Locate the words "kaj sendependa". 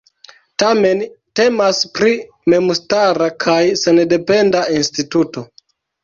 3.45-4.63